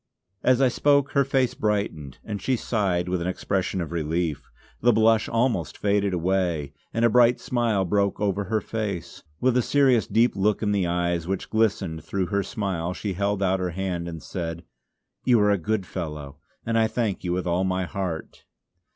As 0.41 0.61
I 0.63 0.67
spoke 0.67 1.11
her 1.11 1.23
face 1.23 1.53
brightened 1.53 2.17
and 2.23 2.41
she 2.41 2.55
sighed 2.55 3.07
with 3.07 3.21
an 3.21 3.27
expression 3.27 3.81
of 3.81 3.91
relief. 3.91 4.49
The 4.81 4.91
blush 4.91 5.29
almost 5.29 5.77
faded 5.77 6.11
away, 6.11 6.73
and 6.91 7.05
a 7.05 7.09
bright 7.11 7.39
smile 7.39 7.85
broke 7.85 8.19
over 8.19 8.45
her 8.45 8.61
face. 8.61 9.21
With 9.39 9.55
a 9.55 9.61
serious 9.61 10.07
deep 10.07 10.35
look 10.35 10.63
in 10.63 10.71
the 10.71 10.87
eyes 10.87 11.27
which 11.27 11.51
glistened 11.51 12.03
through 12.03 12.25
her 12.33 12.41
smile 12.41 12.95
she 12.95 13.13
held 13.13 13.43
out 13.43 13.59
her 13.59 13.69
hand 13.77 14.07
and 14.07 14.23
said: 14.23 14.63
"You 15.23 15.39
are 15.39 15.51
a 15.51 15.57
good 15.59 15.85
fellow, 15.85 16.39
and 16.65 16.79
I 16.79 16.87
thank 16.87 17.23
you 17.23 17.31
with 17.33 17.45
all 17.45 17.63
my 17.63 17.83
heart." 17.83 18.45